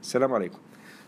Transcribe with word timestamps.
السلام 0.00 0.32
عليكم. 0.32 0.58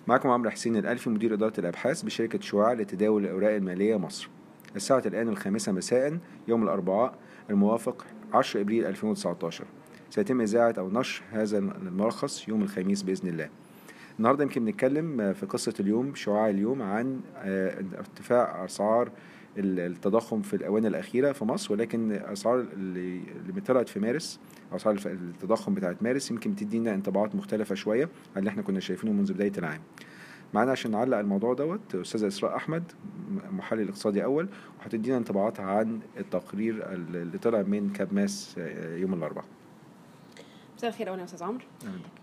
معكم 0.07 0.29
عمرو 0.29 0.51
حسين 0.51 0.77
الألفي 0.77 1.11
مدير 1.11 1.35
إدارة 1.35 1.61
الأبحاث 1.61 2.03
بشركة 2.03 2.41
شعاع 2.41 2.73
لتداول 2.73 3.25
الأوراق 3.25 3.51
المالية 3.51 3.97
مصر. 3.97 4.29
الساعة 4.77 5.03
الآن 5.07 5.29
الخامسة 5.29 5.73
مساء 5.73 6.19
يوم 6.49 6.63
الأربعاء 6.63 7.19
الموافق 7.51 8.07
10 8.33 8.61
إبريل 8.61 8.87
2019 8.87 9.65
سيتم 10.11 10.41
إذاعة 10.41 10.75
أو 10.79 10.91
نشر 10.91 11.23
هذا 11.31 11.59
الملخص 11.59 12.49
يوم 12.49 12.63
الخميس 12.63 13.03
بإذن 13.03 13.29
الله. 13.29 13.49
النهاردة 14.19 14.43
يمكن 14.43 14.65
نتكلم 14.65 15.33
في 15.33 15.47
قصة 15.47 15.75
اليوم 15.81 16.15
شعاع 16.15 16.49
اليوم 16.49 16.83
عن 16.83 17.21
آه، 17.37 17.85
ارتفاع 17.99 18.65
أسعار 18.65 19.11
التضخم 19.59 20.43
في 20.43 20.57
الآونة 20.57 20.89
الأخيرة 20.89 21.33
في 21.33 21.45
مصر 21.45 21.73
ولكن 21.73 22.13
أسعار 22.13 22.61
اللي 22.61 23.61
طلعت 23.67 23.89
في 23.89 24.01
مارس 24.01 24.41
أسعار 24.73 24.99
التضخم 25.07 25.75
بتاعت 25.75 26.03
مارس 26.03 26.31
يمكن 26.31 26.57
تدينا 26.57 26.95
انطباعات 26.95 27.35
مختلفة 27.35 27.75
شوية 27.75 28.05
عن 28.05 28.39
اللي 28.39 28.49
إحنا 28.51 28.63
كنا 28.63 28.81
شايفينه 28.81 29.13
منذ 29.13 29.33
بداية 29.33 29.53
العام. 29.59 29.81
معانا 30.55 30.71
عشان 30.71 30.91
نعلق 30.91 31.19
الموضوع 31.19 31.55
دوت 31.55 31.95
أستاذة 31.95 32.27
إسراء 32.27 32.57
أحمد 32.57 32.83
محلل 33.51 33.89
اقتصادي 33.89 34.25
أول 34.25 34.49
وهتدينا 34.81 35.17
انطباعاتها 35.17 35.65
عن 35.65 36.01
التقرير 36.19 36.93
اللي 36.93 37.39
طلع 37.39 37.63
من 37.63 37.91
كابماس 37.91 38.55
آه، 38.59 38.97
يوم 38.97 39.15
الأربعاء. 39.15 39.47
مساء 40.77 40.91
الخير 40.91 41.09
اولا 41.09 41.21
يا 41.21 41.25
أستاذ 41.25 41.43
عمرو 41.43 41.59
بك. 41.59 41.65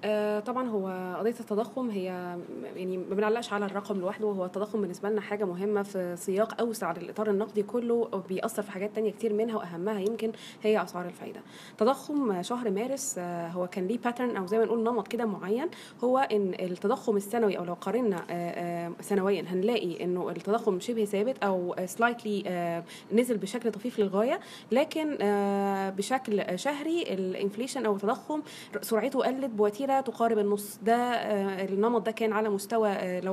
آه 0.03 0.39
طبعا 0.39 0.69
هو 0.69 1.15
قضية 1.19 1.35
التضخم 1.39 1.89
هي 1.89 2.03
يعني 2.75 2.97
ما 2.97 3.15
بنعلقش 3.15 3.53
على 3.53 3.65
الرقم 3.65 3.99
لوحده 3.99 4.27
هو 4.27 4.45
التضخم 4.45 4.81
بالنسبة 4.81 5.09
لنا 5.09 5.21
حاجة 5.21 5.45
مهمة 5.45 5.83
في 5.83 6.15
سياق 6.17 6.61
أوسع 6.61 6.91
للإطار 6.91 7.29
النقدي 7.29 7.63
كله 7.63 8.23
بيأثر 8.29 8.61
في 8.61 8.71
حاجات 8.71 8.95
تانية 8.95 9.11
كتير 9.11 9.33
منها 9.33 9.55
وأهمها 9.57 9.99
يمكن 9.99 10.31
هي 10.63 10.83
أسعار 10.83 11.05
الفايدة 11.05 11.41
تضخم 11.77 12.41
شهر 12.41 12.71
مارس 12.71 13.15
آه 13.17 13.47
هو 13.47 13.67
كان 13.67 13.87
ليه 13.87 13.97
pattern 13.97 14.37
أو 14.37 14.45
زي 14.45 14.57
ما 14.57 14.65
نقول 14.65 14.83
نمط 14.83 15.07
كده 15.07 15.25
معين 15.25 15.67
هو 16.03 16.17
إن 16.17 16.53
التضخم 16.59 17.17
السنوي 17.17 17.57
أو 17.57 17.63
لو 17.63 17.73
قارنا 17.73 18.15
آه 18.29 18.87
آه 18.87 18.91
سنويا 19.01 19.41
هنلاقي 19.47 20.03
إنه 20.03 20.29
التضخم 20.29 20.79
شبه 20.79 21.05
ثابت 21.05 21.43
أو 21.43 21.75
slightly 21.85 22.43
آه 22.47 22.83
نزل 23.13 23.37
بشكل 23.37 23.71
طفيف 23.71 23.99
للغاية 23.99 24.39
لكن 24.71 25.17
آه 25.21 25.89
بشكل 25.89 26.59
شهري 26.59 27.01
ال 27.03 27.12
inflation 27.12 27.85
أو 27.85 27.95
التضخم 27.95 28.40
سرعته 28.81 29.19
قلت 29.25 29.45
بوتيرة 29.49 30.01
تقارب 30.01 30.37
النص. 30.39 30.79
ده 30.83 30.95
آه، 30.95 31.65
النمط 31.65 32.01
ده 32.05 32.11
كان 32.11 32.33
على 32.33 32.49
مستوى 32.49 32.89
آه، 32.89 33.19
لو 33.19 33.31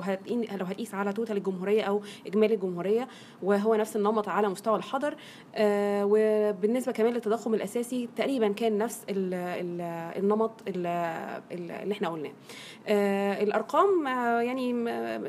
لو 0.58 0.64
هتقيس 0.66 0.94
على 0.94 1.12
total 1.12 1.36
الجمهورية 1.36 1.82
أو 1.82 2.02
إجمالي 2.26 2.54
الجمهورية 2.54 3.08
وهو 3.42 3.74
نفس 3.74 3.96
النمط 3.96 4.28
على 4.28 4.48
مستوى 4.48 4.76
الحضر. 4.76 5.14
آه، 5.54 6.04
وبالنسبة 6.10 6.92
كمان 6.92 7.12
للتضخم 7.12 7.54
الأساسي 7.54 8.08
تقريبا 8.16 8.48
كان 8.48 8.78
نفس 8.78 9.04
ال 9.10 9.34
ال 9.34 9.80
النمط 10.24 10.50
ال- 10.68 10.86
ال- 11.52 11.70
اللي 11.70 11.92
إحنا 11.92 12.08
قلناه. 12.08 12.32
الأرقام 13.42 14.06
يعني 14.46 14.68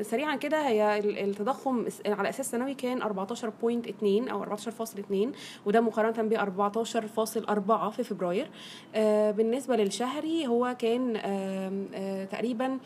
سريعا 0.04 0.36
كده 0.36 0.68
هي 0.68 0.98
ال- 0.98 1.18
التضخم 1.18 1.86
على 2.06 2.28
أساس 2.28 2.50
سنوي 2.50 2.74
كان 2.74 3.02
14.2 3.02 4.28
أو 4.30 4.42
14.2 4.42 5.32
وده 5.66 5.80
مقارنة 5.80 6.22
ب 6.28 6.32
14.4 6.34 7.90
في 7.90 8.02
فبراير. 8.04 8.50
آه، 8.94 9.30
بالنسبة 9.70 9.84
للشهري 9.84 10.46
هو 10.46 10.76
كان 10.78 11.16
آه، 11.16 12.24
تقريبا 12.24 12.78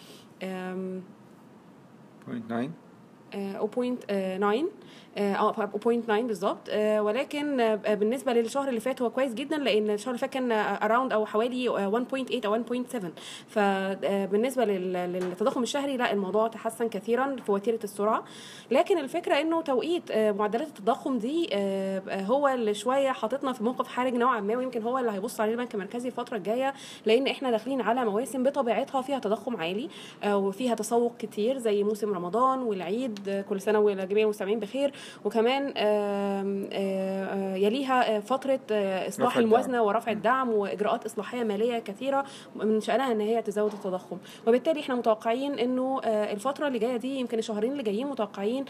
آم، 0.43 1.03
Point 2.27 2.51
nine. 2.53 2.53
آه، 2.53 2.84
0.9 3.35 4.65
آه 5.19 5.53
0.9 5.53 6.27
بالظبط. 6.27 6.59
آه، 6.71 7.03
ولكن 7.03 7.61
آه، 7.61 7.75
بالنسبة 7.95 8.33
للشهر 8.33 8.69
اللي 8.69 8.81
فات 8.81 9.03
هو 9.03 9.11
كويس 9.11 9.35
جدا 9.35 9.57
لأن 9.59 9.91
الشهر 9.91 10.09
اللي 10.09 10.19
فات 10.19 10.31
كان 10.31 10.53
اراوند 10.53 11.13
أو 11.13 11.27
حوالي 11.27 11.69
آه، 11.69 11.89
1.8 12.13 12.47
أو 12.47 12.55
1.7 12.55 13.13
فبالنسبه 13.49 14.65
للتضخم 14.65 15.63
الشهري 15.63 15.97
لا 15.97 16.13
الموضوع 16.13 16.49
تحسن 16.49 16.89
كثيرا 16.89 17.37
في 17.47 17.53
وتيرة 17.53 17.79
السرعة. 17.85 18.25
لكن 18.71 18.99
الفكرة 18.99 19.41
إنه 19.41 19.63
توقيت 19.63 20.11
آه، 20.11 20.33
معدلات 20.33 20.69
التضخم 20.69 21.19
دي 21.19 21.49
آه، 21.53 22.03
آه، 22.09 22.23
هو 22.23 22.49
اللي 22.49 22.75
شوية 22.75 23.11
حاططنا 23.13 23.53
في 23.53 23.65
موقف 23.65 23.89
حرج 23.89 24.15
نوعا 24.15 24.41
ما 24.41 24.57
ويمكن 24.57 24.83
هو 24.83 24.99
اللي 24.99 25.11
هيبص 25.13 25.41
عليه 25.41 25.53
البنك 25.53 25.75
المركزي 25.75 26.09
الفترة 26.09 26.37
الجاية 26.37 26.75
لأن 27.07 27.27
إحنا 27.27 27.51
داخلين 27.51 27.81
على 27.81 28.05
مواسم 28.05 28.43
بطبيعتها 28.43 29.03
فيها 29.03 29.19
تضخم 29.19 29.57
عالي 29.57 29.89
آه، 30.25 30.37
وفيها 30.37 30.75
تسوق 30.75 31.13
كتير 31.19 31.59
زي 31.59 31.83
موسم 31.85 32.15
رمضان 32.15 32.59
والعيد 32.59 33.19
آه، 33.24 33.24
كل 33.49 33.61
سنة 33.61 33.79
والجميع 33.79 34.25
المستمعين 34.25 34.61
بخير. 34.61 34.93
وكمان 35.25 35.75
يليها 37.65 38.17
آه، 38.17 38.21
فترة 38.21 38.61
آه، 38.71 39.09
إصلاح. 39.09 39.37
الموازنة 39.37 39.83
ورفع 39.83 40.13
الدعم 40.13 40.49
وإجراءات 40.51 41.05
إصلاحية 41.05 41.45
مالية 41.45 41.79
كثيرة 41.79 42.25
من 42.57 42.81
شأنها 42.81 43.13
إن 43.13 43.21
هي 43.21 43.43
تزود 43.43 43.73
التضخم. 43.73 44.17
وبالتالي 44.47 44.81
إحنا 44.81 44.95
متوقعين 44.95 45.59
إنه 45.59 46.01
آه، 46.05 46.33
الفترة 46.33 46.67
اللي 46.69 46.79
جاية 46.79 46.97
دي 46.97 47.19
يمكن 47.19 47.39
الشهرين 47.39 47.73
اللي 47.73 47.83
جايين 47.83 48.07
متوقعين 48.07 48.65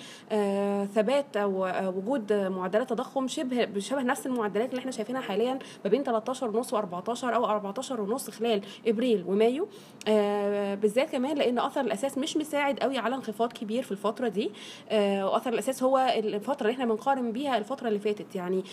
ثبات 0.94 1.36
أو 1.36 1.66
وجود 1.96 2.32
معدلات 2.32 2.90
تضخم 2.90 3.28
شبه 3.28 3.64
بشبه 3.64 4.02
نفس 4.02 4.26
المعدلات 4.26 4.70
اللي 4.70 4.80
إحنا 4.80 4.90
شايفينها 4.90 5.20
حاليا 5.20 5.58
ما 5.84 5.90
بين 5.90 6.02
13 6.02 6.48
ونص 6.56 6.74
و14 6.74 7.24
أو 7.24 7.46
14 7.46 8.00
ونص 8.00 8.30
خلال 8.30 8.60
إبريل 8.86 9.24
ومايو. 9.26 9.68
بالذات 10.76 11.10
كمان 11.10 11.36
لأن 11.36 11.58
أثر 11.58 11.80
الأساس 11.80 12.18
مش 12.18 12.36
مساعد 12.36 12.78
قوي 12.78 12.98
على 12.98 13.14
انخفاض 13.14 13.52
كبير 13.52 13.82
في 13.82 13.92
الفترة 13.92 14.28
دي. 14.28 14.50
وأثر 14.92 15.52
الأساس 15.52 15.82
هو 15.82 15.98
الفترة 16.18 16.62
اللي 16.66 16.72
إحنا 16.72 16.84
بنقارن 16.84 17.32
بيها 17.32 17.58
الفترة 17.58 17.88
اللي 17.88 17.98
فاتت. 17.98 18.34
يعني 18.36 18.64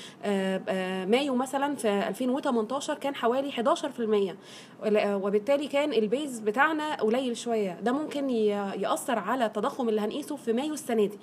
مايو 1.11 1.35
مثلا 1.35 1.75
في 1.75 1.87
2018 2.07 2.93
كان 2.93 3.15
حوالي 3.15 3.51
11% 3.51 4.35
ولا- 4.83 5.15
وبالتالي 5.15 5.67
كان 5.67 5.93
البيز 5.93 6.39
بتاعنا 6.39 6.95
قليل 6.95 7.37
شوية. 7.37 7.79
ده 7.81 7.91
ممكن 7.91 8.29
يأثر 8.29 9.19
على 9.19 9.45
التضخم 9.45 9.89
اللي 9.89 10.01
هنقيسه 10.01 10.35
في 10.35 10.53
مايو 10.53 10.73
السنة 10.73 11.05
دي 11.05 11.19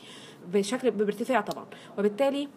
بشكل 0.52 0.90
بارتفاع 0.90 1.40
طبعا. 1.40 1.66
وبالتالي 1.98 2.48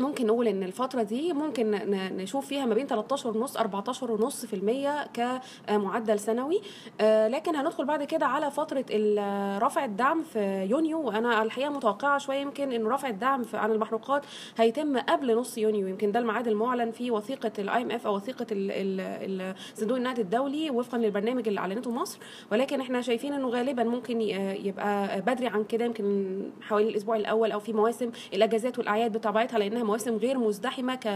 ممكن 0.00 0.26
نقول 0.26 0.48
إن 0.48 0.62
الفترة 0.62 1.02
دي 1.02 1.32
ممكن 1.32 1.70
نشوف 2.16 2.46
فيها 2.46 2.66
ما 2.66 2.74
بين 2.74 2.86
13 2.86 3.36
ونص 3.36 3.56
14 3.56 4.12
ونص 4.12 4.46
في 4.46 4.54
المية 4.56 5.06
كمعدل 5.06 6.18
سنوي. 6.20 6.60
آه، 7.00 7.28
لكن 7.28 7.56
هندخل 7.56 7.84
بعد 7.84 8.04
كده 8.04 8.26
على 8.26 8.50
فترة 8.50 8.84
رفع 9.58 9.84
الدعم 9.84 10.22
في 10.22 10.66
يونيو. 10.70 11.00
وأنا 11.00 11.42
الحقيقة 11.42 11.70
متوقعة 11.70 12.18
شوية 12.18 12.38
يمكن 12.38 12.72
إن 12.72 12.86
رفع 12.86 13.08
الدعم 13.08 13.42
عن 13.54 13.72
المحروقات 13.72 14.22
هيتم 14.58 14.98
قبل 14.98 15.36
نص 15.36 15.58
يونيو. 15.58 15.86
يمكن 15.88 16.12
ده 16.12 16.20
الميعاد 16.20 16.48
المعلن 16.48 16.90
في 16.90 17.10
وثيقة 17.10 17.52
ال 17.58 17.82
IMF 17.82 18.06
أو 18.06 18.14
وثيقة 18.16 18.46
صندوق 19.74 19.96
النقد 19.96 20.18
الدولي 20.18 20.70
وفقا 20.70 20.98
للبرنامج 20.98 21.48
اللي 21.48 21.60
أعلنته 21.60 21.90
مصر. 21.90 22.18
ولكن 22.52 22.80
إحنا 22.80 23.00
شايفين 23.00 23.32
إنه 23.32 23.48
غالبا 23.48 23.84
ممكن 23.84 24.20
يبقى 24.20 25.20
بدري 25.20 25.46
عن 25.46 25.64
كده. 25.64 25.84
يمكن 25.84 26.40
حوالي 26.62 26.88
الأسبوع 26.88 27.16
الأول 27.16 27.52
أو 27.52 27.60
في 27.60 27.72
مواسم 27.72 28.10
الأجازات 28.34 28.78
والأعياد 28.78 29.16
بطبيعتها 29.16 29.58
لأنها 29.58 29.82
مواسم 29.90 30.16
غير 30.16 30.38
مزدحمة 30.38 30.94
ك 30.94 31.08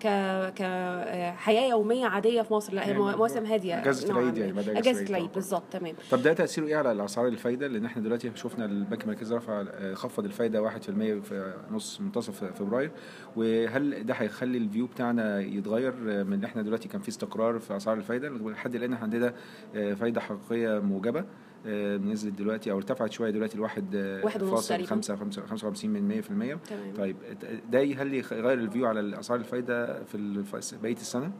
ك 0.00 0.06
كحياه 0.54 1.70
يومية 1.70 2.06
عادية 2.06 2.42
في 2.42 2.52
مصر. 2.54 2.72
لا 2.74 2.86
هي 2.86 2.94
مو- 2.94 3.10
مواسم 3.16 3.44
هادية. 3.46 3.74
نوعاً 4.10 4.20
العيد. 4.22 4.38
يعني 4.38 4.52
بعد 4.52 4.68
أجازة 4.68 5.02
العيد. 5.02 5.30
بالظبط 5.34 5.62
تمام. 5.70 5.94
طب 6.10 6.22
ده 6.22 6.32
تأثيره 6.32 6.66
إيه 6.66 6.76
على 6.76 6.92
الأسعار 6.92 7.28
الفايدة؟ 7.28 7.66
لأن 7.66 7.84
إحنا 7.84 8.02
دلوقتي 8.02 8.30
شفنا 8.34 8.64
البنك 8.64 9.02
المركزي 9.04 9.34
رفع 9.34 9.64
خفض 9.94 10.24
الفايدة 10.24 10.62
1% 10.62 11.20
في 11.20 11.54
نص 11.70 12.00
منتصف 12.00 12.44
فبراير. 12.44 12.90
وهل 13.36 14.06
ده 14.06 14.14
هيخلي 14.14 14.58
الفيو 14.58 14.86
بتاعنا 14.86 15.40
يتغير 15.40 15.94
من 16.24 16.44
إحنا 16.44 16.62
دلوقتي 16.62 16.88
كان 16.88 17.00
في 17.00 17.08
استقرار 17.08 17.58
في 17.58 17.76
أسعار 17.76 17.96
الفايدة؟ 17.96 18.28
لحد 18.28 18.74
الآن 18.74 18.94
عندنا 18.94 19.34
فايدة 19.74 20.20
حقيقية 20.20 20.78
موجبة. 20.78 21.24
نزلت 21.96 22.34
دلوقتي 22.34 22.70
أو 22.70 22.76
ارتفعت 22.76 23.12
شوية 23.12 23.30
دلوقتي 23.30 23.58
لواحد 23.58 23.94
آه، 23.94 24.24
واحد 24.24 24.42
ونص 24.42 24.50
فاصل 24.52 24.68
تقريباً. 24.68 24.88
خمسة 24.90 25.16
خمسة- 25.16 25.48
55 25.48 25.90
من 25.90 26.08
100% 26.08 26.26
تمام 26.68 26.94
طيب 26.96 27.16
ده 27.70 27.78
هل 28.02 28.14
يغير 28.14 28.52
ال 28.52 28.59
view 28.59 28.86
على 28.86 29.18
اسعار 29.20 29.38
الفايدة 29.40 30.02
في 30.04 30.14
بقية 30.82 30.92
السنة؟ 30.96 31.32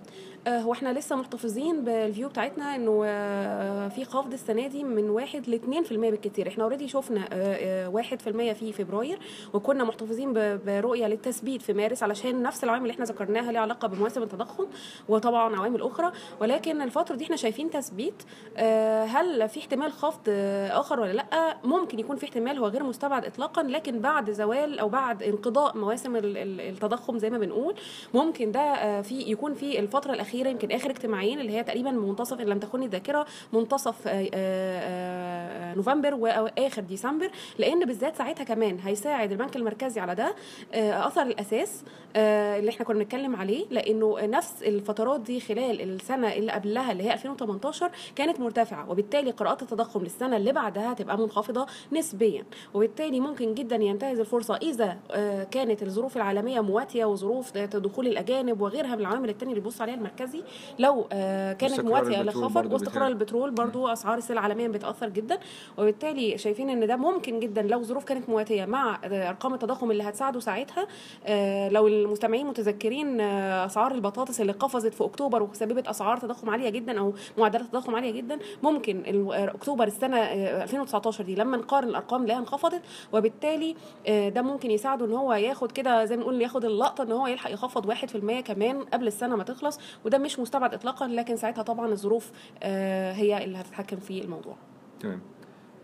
آه، 0.46 0.58
هو 0.58 0.72
إحنا 0.72 0.92
لسه 0.92 1.16
محتفظين 1.16 1.84
بال 1.84 1.99
view 1.99 2.28
بتاعتنا 2.28 2.74
انه 2.76 3.02
آه، 3.06 3.88
في 3.88 4.04
خفض 4.04 4.32
السنة 4.32 4.66
دي 4.66 4.84
من 4.84 5.10
1 5.10 5.48
ل 5.48 5.54
2% 5.54 6.10
بالكتير. 6.10 6.48
إحنا 6.48 6.64
already 6.64 6.88
شفنا 6.88 7.28
آه، 7.32 7.86
آه، 7.86 7.88
1% 7.88 8.52
في 8.52 8.72
فبراير 8.72 9.18
وكنا 9.54 9.84
محتفظين 9.84 10.32
برؤية 10.66 11.06
للتثبيت 11.06 11.62
في 11.62 11.72
مارس 11.72 12.02
علشان 12.02 12.42
نفس 12.42 12.64
العوامل 12.64 12.82
اللي 12.82 12.92
إحنا 12.94 13.04
ذكرناها 13.04 13.52
ليها 13.52 13.60
علاقة 13.60 13.88
بمواسم 13.88 14.22
التضخم 14.22 14.66
وطبعا 15.08 15.56
عوامل 15.56 15.82
أخرى. 15.82 16.12
ولكن 16.40 16.82
الفترة 16.82 17.14
دي 17.16 17.24
إحنا 17.24 17.36
شايفين 17.36 17.70
تثبيت. 17.70 18.22
آه، 18.56 19.04
هل 19.04 19.48
في 19.48 19.60
احتمال 19.60 19.92
خفض 19.92 20.20
آه، 20.28 20.80
آخر 20.80 21.00
ولا 21.00 21.12
لأ؟ 21.12 21.56
ممكن 21.64 21.98
يكون 21.98 22.16
في 22.16 22.24
احتمال 22.26 22.58
هو 22.58 22.66
غير 22.66 22.82
مستبعد 22.82 23.24
اطلاقا 23.24 23.62
لكن 23.62 23.98
بعد 24.00 24.30
زوال 24.30 24.78
أو 24.78 24.88
بعد 24.88 25.22
انقضاء 25.22 25.76
مواسم 25.78 26.16
ال- 26.16 26.36
ال- 26.36 26.60
التضخم 26.60 27.18
زي 27.18 27.30
ما 27.30 27.38
بنقول 27.38 27.74
ممكن 28.14 28.52
ده 28.52 28.60
آه، 28.60 29.00
في 29.00 29.14
يكون 29.20 29.54
في 29.54 29.78
الفترة 29.78 30.12
الأخيرة 30.12 30.33
يمكن 30.34 30.72
آخر 30.72 30.90
اجتماعين 30.90 31.40
اللي 31.40 31.52
هي 31.52 31.62
تقريبا 31.62 31.90
منتصف 31.90 32.40
إن 32.40 32.46
لم 32.46 32.58
تخني 32.58 32.86
الذاكرة 32.86 33.26
منتصف 33.52 34.08
آه، 34.08 34.10
آه، 34.10 34.28
آه، 34.34 35.33
نوفمبر 35.76 36.14
واخر 36.14 36.82
ديسمبر 36.82 37.30
لأن 37.58 37.84
بالذات 37.84 38.16
ساعتها 38.16 38.44
كمان 38.44 38.78
هيساعد 38.84 39.32
البنك 39.32 39.56
المركزي 39.56 40.00
على 40.00 40.14
ده 40.14 40.34
آه، 40.74 41.06
اثر 41.06 41.22
الأساس 41.22 41.84
آه، 42.16 42.58
اللي 42.58 42.70
إحنا 42.70 42.84
كنا 42.84 42.98
بنتكلم 42.98 43.36
عليه 43.36 43.66
لأنه 43.70 44.16
نفس 44.20 44.62
الفترات 44.62 45.20
دي 45.20 45.40
خلال 45.40 45.80
السنة 45.80 46.32
اللي 46.32 46.52
قبلها 46.52 46.92
اللي 46.92 47.02
هي 47.02 47.12
2018 47.14 47.90
كانت 48.16 48.40
مرتفعة 48.40 48.90
وبالتالي 48.90 49.30
قراءات 49.30 49.62
التضخم 49.62 50.02
للسنة 50.02 50.36
اللي 50.36 50.52
بعدها 50.52 50.92
هتبقى 50.92 51.18
منخفضة 51.18 51.66
نسبيا 51.92 52.44
وبالتالي 52.74 53.20
ممكن 53.20 53.54
جدا 53.54 53.76
ينتهز 53.76 54.20
الفرصة 54.20 54.56
إذا 54.56 54.96
آه، 55.10 55.44
كانت 55.44 55.82
الظروف 55.82 56.16
العالمية 56.16 56.60
مواتية 56.60 57.04
وظروف 57.04 57.58
دخول 57.58 58.06
الأجانب 58.06 58.60
وغيرها 58.60 58.94
من 58.96 59.00
العوامل 59.00 59.28
التانية 59.28 59.52
اللي 59.52 59.62
بيبص 59.62 59.80
عليها 59.80 59.94
المركزي 59.94 60.42
لو 60.78 61.06
آه، 61.12 61.52
كانت 61.52 61.80
مواتية 61.80 62.22
لخفض 62.22 62.72
واستقرار. 62.72 63.06
البترول 63.06 63.50
برضو 63.50 63.88
أسعار 63.88 64.18
السلع 64.18 64.40
عالميا 64.40 64.68
بتاثر 64.68 65.08
جدا 65.08 65.33
وبالتالي 65.78 66.38
شايفين 66.38 66.70
إن 66.70 66.86
ده 66.86 66.96
ممكن 66.96 67.40
جدا 67.40 67.62
لو 67.62 67.82
ظروف 67.82 68.04
كانت 68.04 68.28
مواتية 68.28 68.64
مع 68.64 68.98
آه، 69.04 69.28
أرقام 69.28 69.54
التضخم 69.54 69.90
اللي 69.90 70.02
هتساعده 70.02 70.40
ساعتها 70.40 70.86
آه، 71.26 71.68
لو 71.68 71.88
المستمعين 71.88 72.46
متذكرين 72.46 73.20
آه، 73.20 73.66
أسعار 73.66 73.92
البطاطس 73.94 74.40
اللي 74.40 74.52
قفزت 74.52 74.94
في 74.94 75.04
أكتوبر 75.04 75.42
وسببت 75.42 75.88
أسعار 75.88 76.16
تضخم 76.16 76.50
عالية 76.50 76.68
جدا 76.70 76.98
أو 76.98 77.14
معدلات 77.38 77.66
تضخم 77.66 77.94
عالية 77.94 78.10
جدا 78.10 78.38
ممكن 78.62 79.02
أكتوبر 79.32 79.86
السنة 79.86 80.16
آه، 80.18 80.62
2019 80.62 81.24
دي 81.24 81.34
لما 81.34 81.56
نقارن 81.56 81.88
الأرقام 81.88 82.22
نلاقيها 82.22 82.40
انخفضت 82.40 82.82
وبالتالي 83.12 83.76
ده 84.08 84.42
ممكن 84.42 84.70
يساعده 84.70 85.06
إن 85.06 85.12
هو 85.12 85.32
ياخد 85.32 85.72
كده 85.72 86.04
زي 86.04 86.16
ما 86.16 86.22
نقول 86.22 86.42
ياخد 86.42 86.64
اللقطة 86.64 87.04
إن 87.04 87.12
هو 87.12 87.26
يلحق 87.26 87.50
يخفض 87.52 87.86
1% 87.86 88.40
كمان 88.40 88.82
قبل 88.82 89.06
السنة 89.06 89.36
ما 89.36 89.44
تخلص 89.44 89.78
وده 90.04 90.18
مش 90.18 90.38
مستبعد 90.38 90.74
اطلاقا 90.74 91.06
لكن 91.08 91.36
ساعتها 91.36 91.62
طبعا 91.62 91.92
الظروف 91.92 92.32
هي 92.62 93.44
اللي 93.44 93.58
هتتحكم 93.58 93.96
في 93.96 94.20
الموضوع. 94.24 94.56
تمام. 95.00 95.20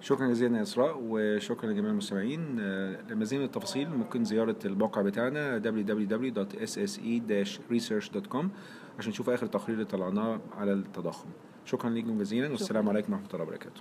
شكرا 0.00 0.28
جزيلا 0.28 0.56
يا 0.56 0.62
إسراء 0.62 0.98
وشكرا 1.02 1.70
لجميع 1.70 1.90
المستمعين. 1.90 2.56
آه، 2.60 3.00
لمزيد 3.10 3.38
من 3.38 3.44
التفاصيل 3.44 3.90
ممكن 3.90 4.24
زيارة 4.24 4.56
الموقع 4.64 5.02
بتاعنا 5.02 5.58
www.sse-research.com 5.58 8.44
عشان 8.98 9.10
نشوف 9.10 9.30
آخر 9.30 9.46
تقرير 9.46 9.74
اللي 9.74 9.84
طلعناه 9.84 10.40
على 10.56 10.72
التضخم. 10.72 11.28
شكرا 11.64 11.90
لكم 11.90 12.18
جزيلا 12.18 12.50
والسلام. 12.50 12.88
عليكم 12.88 13.12
ورحمة 13.12 13.28
الله 13.34 13.44
وبركاته. 13.44 13.80